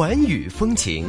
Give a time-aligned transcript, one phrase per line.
[0.00, 1.04] 环宇风情。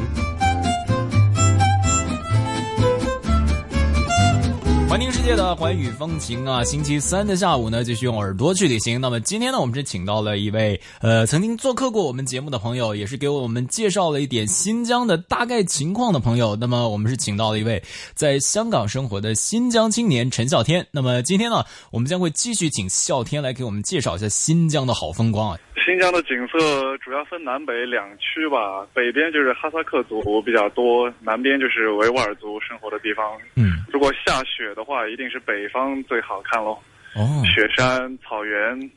[4.90, 9.00] 环听世界的环宇风情啊，星期三的下午呢，继续用耳朵去旅行。
[9.00, 16.54] 那么今天呢，我们是请到了一位呃曾经做客过我们节目的朋友，也是给我们介绍了一点新疆的大概情况的朋友。
[16.58, 17.82] 那么我们是请到了一位
[18.14, 20.86] 在香港生活的新疆青年陈啸天。
[20.92, 25.58] 那么今天呢，我们将会继续请啸天来给我们介绍一下新疆的好风光啊。
[25.92, 33.38] 新疆的景色主要分南北两区吧，北边就是哈萨克族比较多，南边就是维吾尔族生活的地方。
[33.58, 36.80] 嗯，如果下雪的话，一定是北方最好看喽。
[37.14, 38.90] 哦，雪山、草原，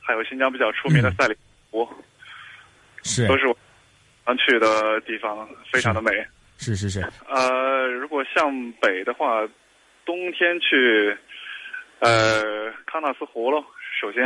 [0.00, 1.36] 还有新疆比较出名的赛里
[1.70, 1.88] 湖，
[3.04, 3.56] 是都是我
[4.26, 6.10] 常去的地方，非常的美。
[6.58, 9.46] 是是是，呃，如果向北的话，
[10.04, 11.16] 冬天去
[12.00, 13.64] 呃喀纳斯湖喽。
[14.00, 14.24] 首先，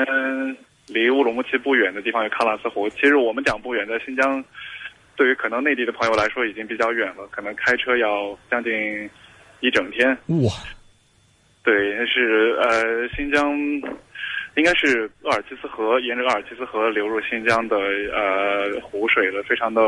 [0.88, 2.88] 离乌鲁木齐不远的地方有喀纳斯湖。
[2.90, 4.42] 其实我们讲不远，在新疆，
[5.16, 9.08] 对于可能内地的朋友来说已经比较远了，可能开车要将近
[9.60, 10.10] 一整天。
[10.26, 10.50] 哇，
[11.62, 11.74] 对，
[12.06, 13.56] 是呃，新疆
[14.56, 17.76] 应该是鄂尔齐斯河，沿着鄂尔齐斯河流入新疆的
[18.12, 19.82] 呃湖水的，非常的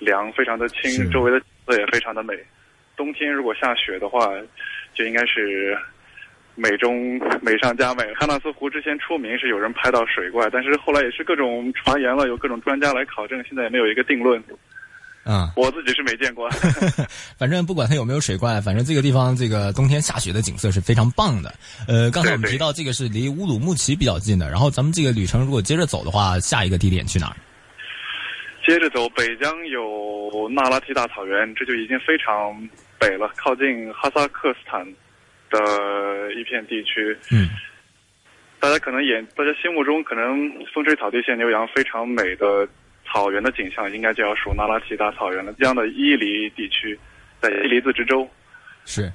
[0.00, 2.34] 凉，非常的清，周围的景色也非常的美。
[2.96, 4.28] 冬天如果下雪的话，
[4.92, 5.78] 就应该是
[6.58, 8.02] 美中 美上加美。
[8.20, 14.42] 喀纳斯湖之前出名是有人拍到水怪，但是后来也是各种传言了，有各种专家来考证，现在也没有一个定论。
[15.24, 16.48] 嗯，我自己是没见过。
[17.38, 21.52] 反正不管它有没有水怪，反正这个地方这个冬天下雪的景色是非常棒的。
[21.86, 27.36] 呃，刚才我们提到这个是离乌鲁木齐比较近的，然后咱们这个旅程如果接着走的话，下一个地点去哪儿？
[28.66, 32.54] 接着走，北疆有那拉提大草原，这就已经非常
[32.98, 34.86] 北了，靠近哈萨克斯坦
[35.50, 37.16] 的一片地区。
[37.30, 37.48] 嗯，
[38.60, 42.66] 大家可能眼，大家心目中可能风吹草低见牛羊，非常美的
[43.06, 45.52] 草原的景象，应该就要数那拉提大草原了。
[45.58, 46.98] 这样的伊犁地区，
[47.40, 48.28] 在伊犁自治州，
[48.84, 49.12] 是。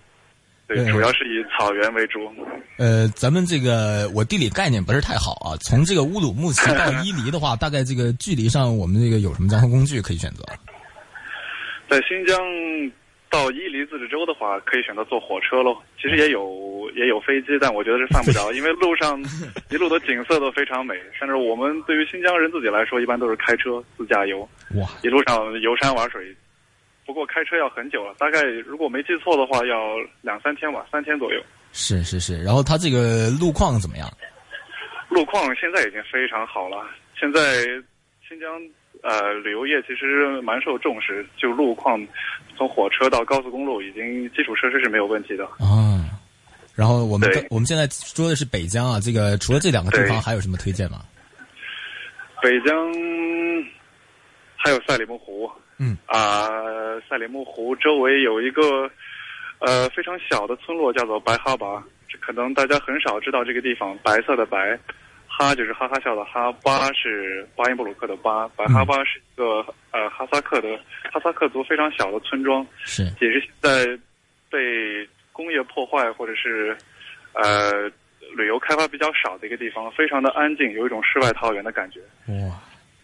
[0.66, 2.31] 对，对主要是以草原为主。
[2.77, 5.57] 呃，咱们这个我地理概念不是太好啊。
[5.59, 10.44] 从这个乌鲁木齐到伊犁的话，大概这个距离上，我们这个有什么交通工具可以选择？
[11.89, 12.39] 在新疆
[13.33, 15.75] 到伊犁自治州的话，可以选择坐火车喽。
[15.99, 19.19] 其实也有也有飞机，但我觉得是犯不着， 因为路上
[19.71, 20.95] 一路的景色都非常美。
[21.17, 26.35] 甚至我们对于新疆人自己来说，一般都是开车自驾游，哇，一路上游山玩水。
[27.07, 31.41] 不过开车要很久了，大概如果没记错的话，要两三天吧，三天左右。
[31.71, 32.41] 是是是。
[32.44, 34.07] 然后它这个路况怎么样？
[35.09, 36.85] 路况现在已经非常好了。
[37.19, 37.41] 现在
[38.27, 38.47] 新疆
[39.03, 41.99] 呃旅游业其实蛮受重视，就路况
[42.57, 45.45] 从火车到高速公路，已经基础设施是没有问题的。
[45.59, 46.09] 啊，
[46.73, 51.01] 然后我们我们现在说的是北疆啊，这个除了这两个地方，还有什么推荐吗？
[52.41, 52.75] 北疆
[54.55, 56.49] 还有赛里木湖，嗯啊、
[57.09, 58.89] 赛里木湖周围有一个
[59.59, 61.83] 呃非常小的村落，叫做白哈巴。
[62.09, 64.77] 这可能大家很少知道这个地方，白色的白，
[65.35, 70.77] 哈就是哈哈笑的哈，巴是巴音布鲁克的巴，白哈巴是一个呃哈萨克的
[71.11, 73.85] 哈萨克族非常小的村庄，是也是现在
[74.51, 74.57] 被
[75.31, 76.77] 工业破坏或者是
[77.33, 77.89] 呃
[78.38, 82.00] 旅游开发比较少的一个地方，非常的安静，有一种世外桃源的感觉。
[82.27, 82.61] 哇，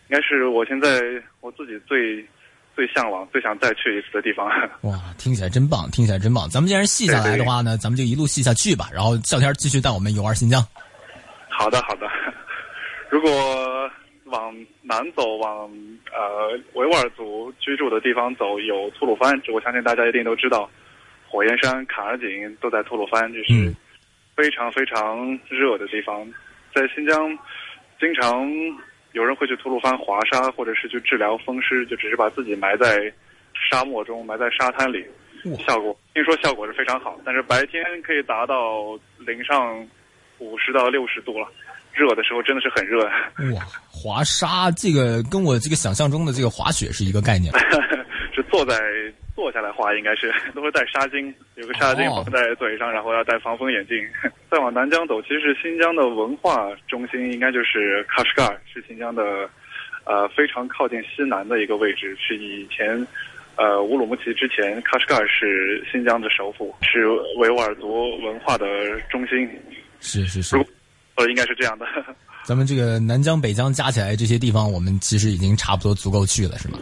[0.10, 1.02] 应该是我现在
[1.42, 2.24] 我自己最
[2.76, 4.48] 最向往、最想再去一次的地方。
[4.82, 6.48] 哇，听起来真棒，听起来真棒。
[6.48, 8.88] 咱们既然细下来的话呢，咱们就一路细下去吧。
[8.94, 10.64] 然后笑天继续带我们游玩新疆。
[11.50, 12.08] 好的，好的。
[13.10, 13.92] 如果
[14.26, 15.70] 往南走，往
[16.14, 20.70] 呃维吾尔族居住的地方走，有吐鲁番，我相信大家一定都知道。
[21.28, 23.76] 火焰山、坎儿井都在吐鲁番，这是嗯
[24.36, 26.28] 非常非常热的地方。
[26.74, 27.38] 在新疆，
[28.00, 28.48] 经常
[29.12, 33.12] 有人会去吐鲁番滑沙，或者是去治疗风湿，就只是把自己埋在
[33.54, 35.06] 沙漠中，埋在沙滩里，
[35.68, 37.20] 效果听说效果是非常好。
[37.26, 39.88] 但是白天可以达到零上
[40.38, 41.48] 五十到六十度了，
[41.94, 43.04] 热的时候真的是很热。
[43.56, 47.54] 哇，滑沙这个跟我这个想象中的这个滑雪是一个概念。
[48.34, 48.80] 是坐在
[49.36, 53.98] 坐下来滑，应该是 都会戴纱巾，有个纱巾哦绑在嘴上，然后要戴防风眼镜。
[54.50, 59.50] 再往南疆走，其实新疆的文化中心应该就是喀什噶尔，是新疆的
[60.06, 63.06] 呃非常靠近西南的一个位置，是以前。
[63.56, 67.10] 呃，乌鲁木齐之前，喀什噶尔是新疆的首府，是
[67.40, 68.66] 维吾尔族文化的
[69.10, 69.50] 中心。
[70.00, 70.66] 是是是如，
[71.20, 71.86] 呃，应该是这样的。
[72.48, 76.80] 咱们这个南疆、北疆加起来这些地方，我们其实已经差不多足够去了，是吗？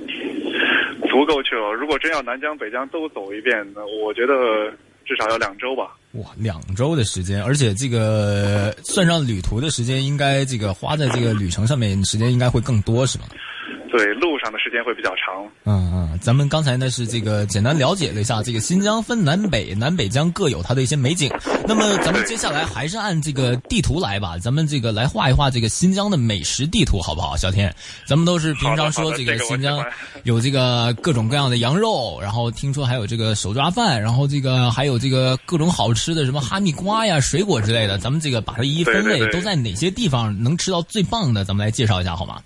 [1.09, 1.73] 足够去了。
[1.73, 4.71] 如果真要南疆、北疆都走一遍，那我觉得
[5.03, 5.95] 至少要两周吧。
[6.11, 13.25] 哇，两周的时间，而且这个算上旅途的时间，应该这个花在这个旅程上面时间应该会更多，是吗？
[13.89, 15.45] 对，路上的时间会比较长。
[15.65, 21.31] 嗯嗯，咱们刚才呢是这个简单了解了一下，这个新疆分南北，南北疆各有它的一些美景。
[21.67, 27.35] 那么咱们接下来还是按这个地图来吧，咱们这个来画一画这个新疆的美食地图，好不好？
[27.37, 27.73] 小天，
[28.05, 29.83] 咱们都是平常说这个新疆
[30.23, 41.43] 有这个各种各样的羊肉，然后听说还有这个手抓饭，然后这个还有这个各种好吃的什么哈密瓜呀、水果之类的，咱们这个把它一一分类，都在哪些地方能吃到最棒的？
[41.43, 42.41] 咱们来介绍一下好吗？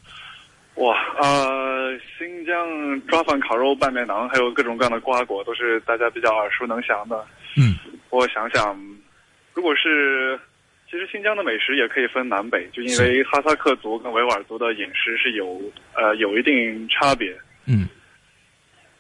[0.76, 7.26] 哇，呃，新疆抓饭、烤肉、拌面馕，还有各种各样的瓜果，都是大家比较耳熟能详的。
[7.58, 7.76] 嗯，
[8.10, 8.80] 我想想，
[9.54, 10.40] 如果是，
[10.90, 15.62] 其实新疆的美食也可以分南北，就因为哈萨克族跟维吾尔族的饮食是有
[15.94, 17.38] 呃有一定差别。
[17.68, 17.88] 嗯，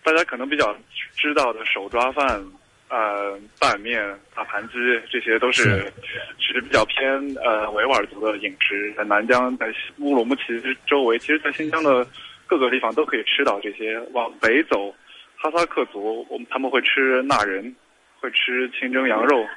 [0.03, 0.75] 大家可能比较
[1.15, 2.43] 知道的手抓饭。
[2.91, 4.03] 呃，拌面、
[4.35, 4.73] 大盘鸡，
[5.09, 5.89] 这些都是
[6.37, 7.07] 其实比较偏
[7.41, 12.05] 呃维吾尔族的饮食，在南疆、在乌鲁木齐周围，其实，在新疆的
[12.45, 13.97] 各个地方都可以吃到这些。
[14.11, 14.93] 往北走，
[15.37, 17.73] 哈萨克族，我们他们会吃纳人，
[18.19, 19.47] 会吃清蒸羊肉，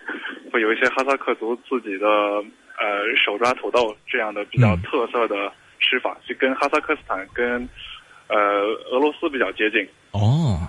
[0.52, 7.68] 会有一些哈萨克族自己的呃手抓土豆这样的比较特色的吃法，就跟哈萨克斯坦跟
[8.28, 8.36] 呃
[8.92, 9.84] 俄罗斯比较接近。
[10.12, 10.60] 哦，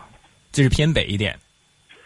[0.52, 1.38] 这是偏北一点。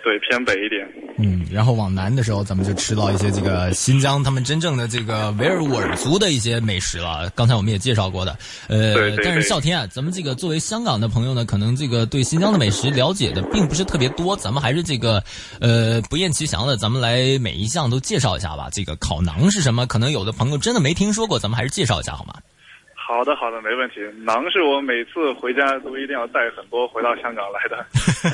[0.01, 0.87] 对，偏北一点。
[1.17, 7.29] 嗯，然后往南的时候，咱们就吃到一些这个新疆他们真正的这个维吾尔族的一些美食了。
[7.35, 8.37] 刚才我们也介绍过的，
[8.69, 14.37] 呃，但是笑天啊，咱们这个作为香港的朋友呢，可能这个对新疆的美食了解的并不是特别多。
[14.37, 15.21] 咱们还是这个，
[15.59, 18.69] 呃，不厌其详的，咱们来每一项都介绍一下吧。
[18.71, 19.85] 这个烤馕是什么？
[19.85, 22.35] 可能有的朋友真的没听说过，咱们还是介绍一下好吗？
[23.09, 24.01] 好的，好的，没问题。
[24.23, 27.83] 馕是我每次回家都一定要带很多回到香港来的。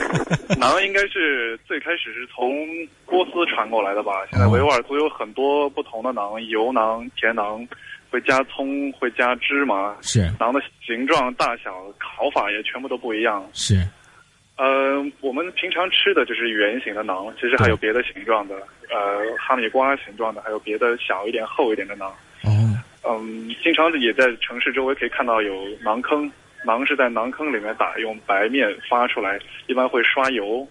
[0.60, 2.68] 馕应该是最开始是从
[3.06, 4.12] 波斯传过来的吧？
[4.30, 7.66] 现在维吾尔族有很多不同的馕，油馕、甜馕，
[8.10, 9.95] 会加葱，会加芝麻。
[10.01, 13.48] 是馕的形状、大小、烤法也全部都不一样。
[13.54, 13.75] 是，
[14.57, 18.56] 呃，我们平常吃的就是圆形的馕，其实还有别的形状的，
[18.89, 22.12] 呃，哈密瓜形状的，还有别的小一点、厚一点的馕。
[23.06, 23.19] 哦。
[23.22, 25.54] 嗯，经常也在城市周围可以看到有
[25.84, 26.30] 馕坑，
[26.66, 30.68] 馕是在馕坑里面打，用白面发出来，一般会刷油，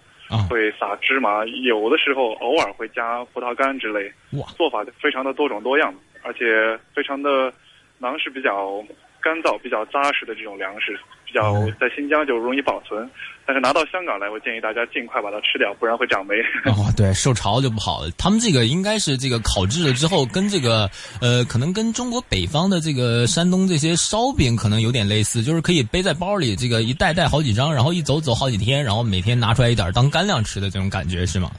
[0.50, 4.12] 会撒芝麻，有的时候偶尔会加葡萄干之类。
[4.32, 7.52] 哇，做法非常的多种多样，而且非常的
[8.00, 8.84] 馕是比较
[9.20, 10.98] 干燥、比较扎实的这种粮食。
[11.34, 13.06] 较在新疆就容易保存，
[13.44, 16.36] 但是拿到香港来，我建议大家尽快把它吃掉，不然会长霉。
[16.64, 18.10] 哦，对，受潮就不好了。
[18.16, 20.88] 他们这个应该是这个烤制了之后，跟这个
[21.20, 31.50] 呃，可能跟中国北方的这个山东这些烧饼可能有点类似，就是可以背在包里，这个一袋袋好几张，然后一走走好几天，然后每天拿出来一点当干粮吃的这种感觉是吗？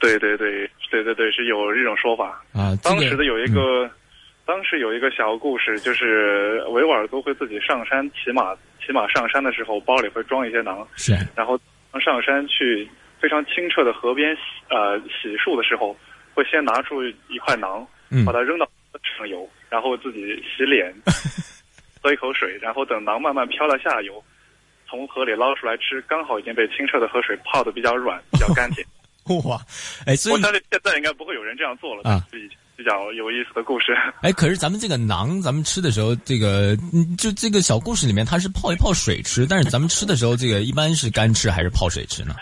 [0.00, 2.72] 对对对对对对，是有这种说法啊。
[2.84, 3.90] 当时的有一个，
[4.48, 8.56] 当时有一个小故事，就是维吾尔族会自己上山骑马。
[8.80, 11.12] 骑马上山的时候，包里会装一些馕，是。
[11.36, 11.60] 然后
[12.00, 12.88] 上山去
[13.20, 14.40] 非常清澈的河边洗
[14.70, 15.94] 呃洗漱的时候，
[16.32, 17.86] 会先拿出一块馕，
[18.24, 18.66] 把它扔到
[19.18, 20.94] 上游，然后自己洗脸，
[22.02, 24.24] 喝一口水，然后等馕慢慢飘到下游，
[24.88, 28.82] 从河里捞出来吃，刚好已经被清澈的河水泡的比较软，比较干净。
[29.44, 29.60] 哇，
[30.06, 32.24] 哎，所以我相信现在应该不会有人这样做了啊。
[32.78, 33.86] 比较有意思的故事。
[34.22, 36.76] 哎，可是咱们这个馕，咱们吃的时候，这个
[37.18, 42.36] 就这个小故事里面，它是泡一泡水吃，但是咱们吃的时候，这个一般是干吃还是泡水吃呢？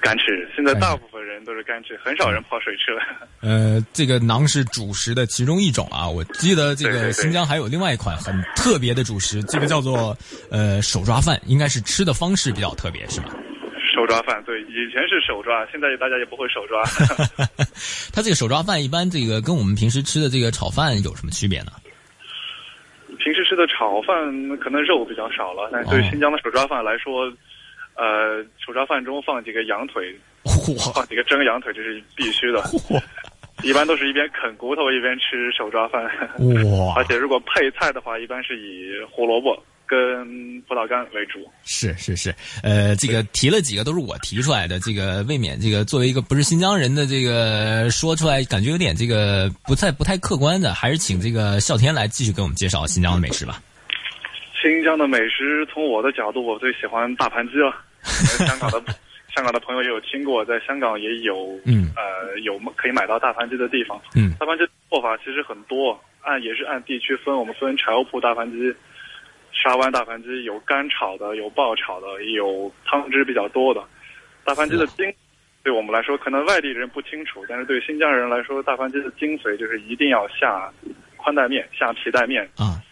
[0.00, 0.48] 干吃。
[0.54, 3.02] 现在大部分人都是干吃，很少人泡水吃了。
[3.42, 6.08] 呃，这个馕是主食的其中一种啊。
[6.08, 10.16] 我记得这个新疆还有另外一款很特别的主食，这个叫做
[10.48, 13.30] 呃手抓饭，应该是吃的方式比较特别，是吧？
[13.92, 16.82] 手抓饭对，以前是手抓，现在大家也不会手抓。
[18.12, 21.72] 他这个手抓饭一般这个跟我们平时吃的这个炒饭有什么区别呢？
[23.18, 24.16] 平时吃的炒饭
[24.58, 27.32] 可能肉比较少了，但对新疆的手抓饭来说，
[27.94, 30.12] 呃，手抓饭中放几个羊腿，
[30.94, 32.62] 放几个蒸羊腿这是必须的。
[33.62, 36.02] 一般都是一边啃骨头一边吃手抓饭。
[36.02, 36.94] 哇！
[36.98, 39.62] 而且如果配菜的话，一般是以胡萝卜。
[39.92, 53.60] 跟葡萄干为主，是是是，呃，这个提了几个都是我提出来的，这个未免这个作为一个不是新疆人的这个说出来，感觉有点这个不太不太客观的，还是请这个笑天来继续给我们介绍新疆的美食吧。
[54.62, 57.76] 新疆的美食，从我的角度，我最喜欢大盘鸡了。
[58.48, 58.82] 香港的
[59.34, 64.00] 香港的朋友也有听过，在香港也有，嗯，呃，有可以买到大盘鸡的地方。
[64.14, 68.74] 嗯，大盘鸡做法其实很多，按也是按地区分，我们分柴油铺大盘鸡。
[69.52, 73.82] 沙湾大盘鸡有干炒的，有爆炒的，有汤汁比较多的。
[74.44, 75.12] 大盘鸡的精，
[75.62, 80.72] 对我们来说可能外地人不清楚，但是对新疆人来说，大盘鸡的精髓就是一定要下
[81.16, 82.42] 宽带面，下皮带面。
[82.56, 82.82] 啊，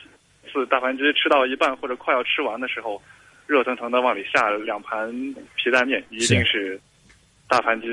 [0.52, 3.02] 次大盘鸡吃到一半或者快要吃完的时候，
[3.46, 5.10] 热腾腾的往里下两盘
[5.56, 6.80] 皮带面，一定是
[7.48, 7.88] 大盘鸡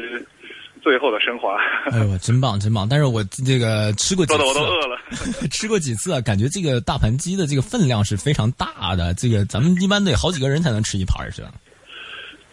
[0.88, 1.58] 最后的升华。
[1.92, 2.88] 哎呦，真棒真棒！
[2.88, 4.98] 但是我这个吃过几次，我都饿了。
[5.52, 11.52] 吃过几次啊，感觉这个大盘鸡的这个分量是非常大的，这个咱们一般得好几个人才能吃一盘，是吧？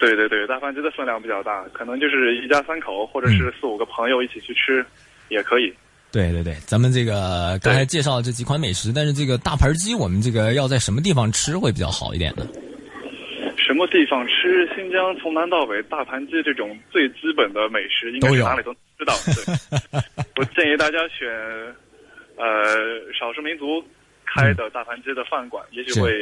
[0.00, 4.84] 对对对，大盘鸡的分量比较大，可能就是一家三口或者是四五个朋友一起去吃，
[5.28, 5.72] 也可以。
[6.10, 12.44] 对对对，咱们这个刚才介绍了这几款美食，但是这个大盘鸡，我们这个要在什么地方吃会比较好一点呢？
[13.74, 14.70] 什么地方吃？
[14.76, 19.12] 新疆从南到北，大盘鸡这种最基本的美食，应该是哪里都知道。
[19.34, 19.98] 对，
[20.38, 21.28] 我建议大家选
[22.36, 23.84] 呃少数民族
[24.24, 26.12] 开的大盘鸡的饭馆，也许会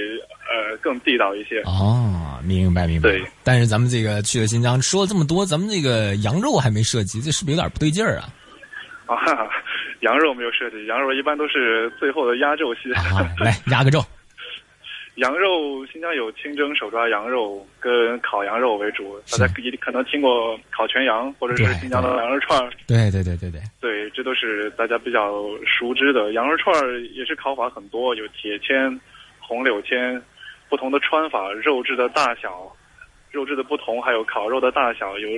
[0.50, 1.60] 呃更地道一些。
[1.66, 3.10] 哦，明白明白。
[3.10, 8.32] 对，但是咱们这个去了新疆，说了这么多，咱们这个羊肉还没涉及，这是不是有点不对劲儿啊？
[9.12, 9.50] 啊，
[10.00, 12.90] 羊肉没有涉及，羊肉一般都是最后的压轴戏。
[12.94, 14.02] 啊，来压个轴。
[15.16, 22.70] 羊肉，新疆有清蒸手抓羊肉跟烤羊肉为主，大家一定可能听过烤全羊或者是新疆的羊肉串儿。
[22.86, 26.32] 对对对对对，对，这都是大家比较熟知的。
[26.32, 28.98] 羊肉串儿也是烤法很多，有铁签、
[29.38, 30.20] 红柳签，
[30.70, 32.74] 不同的穿法，肉质的大小、
[33.30, 35.28] 肉质的不同，还有烤肉的大小，有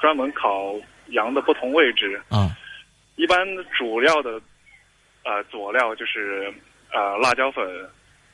[0.00, 0.74] 专门烤
[1.10, 2.20] 羊的不同位置。
[2.30, 2.50] 啊，
[3.14, 3.38] 一般
[3.78, 4.40] 主料的
[5.24, 6.52] 呃佐料就是
[6.92, 7.64] 呃辣椒粉。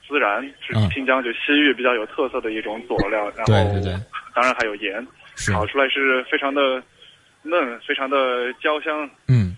[0.08, 4.00] 孜然是新疆就西域比较有特色的一种佐料，然后对对对，
[4.34, 6.82] 当然还有盐，是烤出来是非常的
[7.42, 9.08] 嫩，非常的焦香。
[9.28, 9.56] 嗯，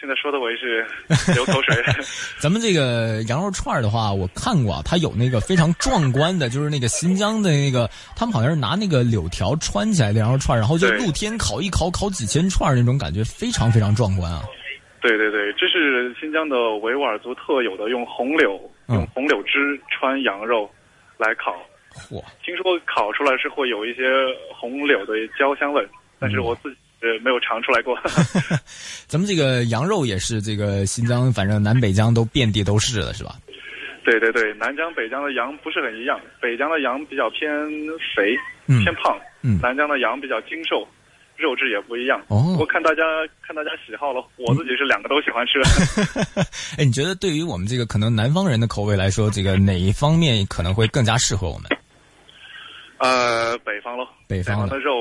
[0.00, 0.86] 现在说的我也是
[1.34, 1.74] 流口水。
[2.38, 14.42] 咱们这个羊肉串儿的话，我看过啊，它有那个非常壮观的，就是那个新疆的那个，他们好像是拿那个柳条穿起来的羊肉串儿，然后就露天烤一烤，烤几千串儿那种感觉，非常非常壮观啊。
[15.02, 20.70] 对对对，这是新疆的维吾尔族特有的，用红柳用红柳枝穿羊肉
[21.16, 21.56] 来烤。
[21.92, 22.22] 嚯！
[22.44, 24.02] 听说烤出来是会有一些
[24.54, 25.84] 红柳的焦香味，
[26.18, 27.98] 但是我自己呃没有尝出来过。
[29.08, 33.34] 咱们这个羊肉也是这个新疆，反正南北疆都遍地都是了，是吧？
[34.04, 37.50] 对对对，南疆北疆的羊不是很一样，北疆的羊比较偏
[38.14, 38.34] 肥
[38.66, 40.86] 偏胖，嗯，南疆的羊比较精瘦。
[41.40, 43.02] 肉质也不一样哦，我看大家
[43.40, 45.58] 看大家喜好了，我自己是两个都喜欢吃。
[46.76, 51.64] 哎，你觉得对于我们这个可能南方人的口味来说，这个哪一方面可能会更加适合我们？
[52.98, 54.92] 呃，北方喽，北方的肉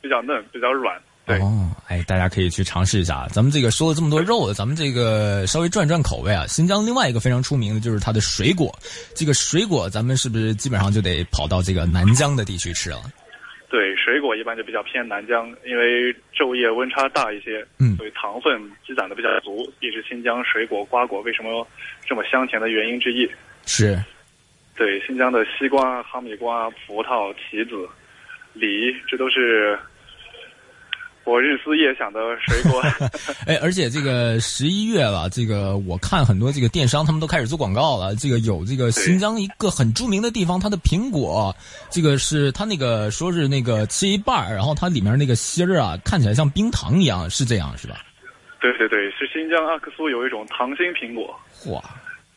[0.00, 0.98] 比较嫩，比较软。
[1.24, 3.28] 对哦，哎，大家可以去尝试一下。
[3.30, 6.44] 咱们这个说了这么多肉，咱们这个稍微转转口味啊。
[6.48, 8.76] 新疆另外一个非常出名的就是它的水果，
[9.14, 13.02] 这个水果咱们是不是基本上就得跑到这个南疆的地区吃了？
[13.72, 21.66] 对，水果一般就比较偏南疆，因为昼夜温差大一些，嗯，所以糖分积攒的比较足，也是新疆水果瓜果为什么
[22.04, 23.26] 这么香甜的原因之一。
[23.64, 23.98] 是，
[24.76, 27.88] 对，新疆的西瓜、哈密瓜、葡萄、提子、
[28.52, 29.78] 梨，这都是。
[31.24, 32.80] 我日思夜想的水果，
[33.46, 38.14] 哎，而且这个十一月了，这个我看很多这个电商他们都开始做广告了。
[38.16, 41.54] 这个有这个新疆一个很著名的地方，它的苹果，
[41.90, 47.98] 这个是它那个说是那个切一半然后它里面那个芯儿啊，看起来像冰糖一样，是这样是吧？
[48.60, 51.38] 对对对，是新疆阿克苏有一种糖心苹果。
[51.72, 51.80] 哇！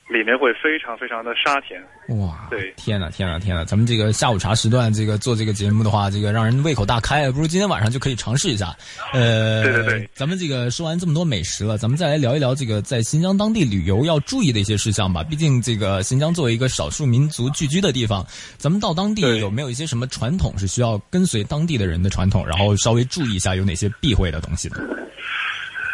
[0.08, 1.82] 里面会非常非常的沙甜，
[2.20, 2.48] 哇！
[2.48, 3.66] 对，天呐天呐天呐！
[3.66, 8.68] 咱们这个下午茶时段，这个做这个节目的话，这个让人胃口大开，不如今天晚上就可以尝试一下。
[9.14, 15.24] 呃，对对对，咱们这个说完这么多美食了，咱们再来聊一聊这个在新疆当地旅游要注意的一些事项吧。
[15.24, 18.24] 毕竟这个新疆作为一个少数民族聚居的地方，
[18.58, 24.76] 咱们到当地有没有一些什么传统是需要跟随当地的人的传统，然后稍微注意一下有哪些避讳的东西呢？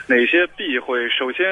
[0.06, 1.08] 哪些避讳？
[1.08, 1.46] 首先，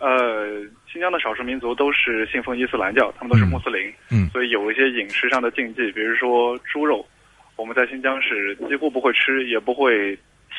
[0.00, 0.66] 呃。
[0.92, 7.06] 新疆的少数民族都是信奉伊斯兰教，他们都是穆斯林，嗯，所以有一些饮食上的禁忌，比如说猪肉，
[7.54, 10.18] 我们在新疆是几乎不会吃，也不会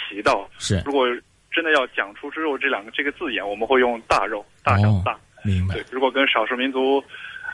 [0.09, 0.49] 提到。
[0.57, 1.05] 是，如果
[1.51, 5.19] 真的要讲出猪肉这两个这个字眼，我们会用大肉，大小大。
[5.43, 5.75] 明白。
[5.75, 7.03] 对，如果跟少数民族，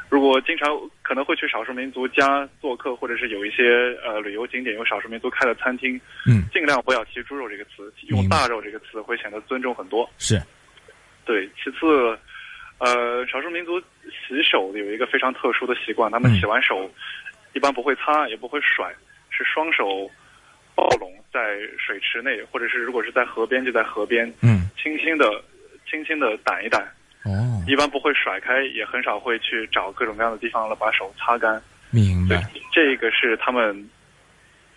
[0.07, 0.69] 如果经常
[1.01, 3.63] 可能会去少数民族家做客，或者是有一些
[4.05, 10.07] 呃旅游景点有少数民族开的餐厅，嗯，尽量不要提猪肉这个词，用大肉这个词会显得尊重很多。
[10.19, 10.39] 是，
[11.27, 12.17] 对，其次。
[12.79, 16.87] 呃，少数民族洗手有一个非常特殊的习惯，他们洗完手
[17.53, 18.93] 一般不会擦，也不会甩，
[19.31, 20.07] 是双手
[20.75, 25.43] 抱拢在水池内，或者是如果是在河边就在河边，嗯，轻轻的、
[25.89, 26.79] 轻轻的掸一掸，
[27.23, 31.59] 哦，一般不会甩开，也很少会去找各种各样的地方了把手擦干。
[31.89, 33.89] 明白，这个是他们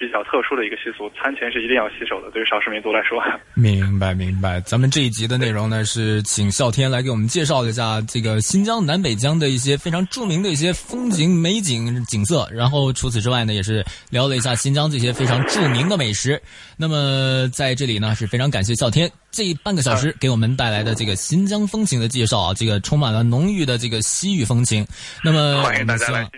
[0.00, 3.22] 比较特殊的一个习俗，餐前是一定要洗手的，对于少数民族来说。
[3.52, 16.40] 明白明白，咱们这一集的内容呢是请笑天来给我们介绍一下这个新疆南北疆的一些非常著名的一些风景美景景色，然后除此之外呢也是聊了一下新疆这些非常著名的美食。
[16.78, 19.10] 那么在这里呢是非常感谢笑天。
[19.30, 24.86] 这半个小时给我们带来的这个新疆风情的介绍啊，这个充满了浓郁的这个西域风情。
[25.22, 26.28] 那么欢迎大家来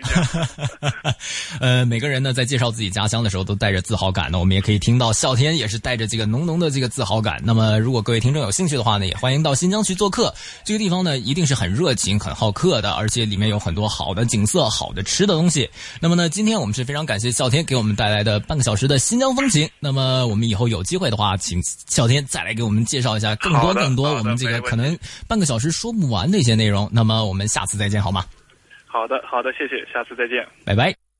[1.59, 7.41] 呃，每个人呢在介绍自己家乡的时候都带着自豪感呢，我们也可以听到笑天也是带着这个浓浓的这个自豪感。
[7.43, 10.33] 那么如果各位听众有兴趣的话呢，也欢迎到新疆去做客。
[10.63, 15.69] 这个地方呢一定是很热情、很好客的，而且里面有很多好的景色、好的吃的东西。
[15.99, 19.69] 那么呢，今天我们是非常感谢笑天给我们带来的半个小时的新疆风情。
[19.79, 22.85] 那么我们以后有机会的话，请笑天再来给我们。
[22.85, 24.97] 介绍一下更多更多我们这个可能
[25.27, 28.25] 半个小时说不完的一些内容，那么我们下次再见好吗？
[28.85, 31.12] 好的，好的，谢谢，下次再见，拜拜。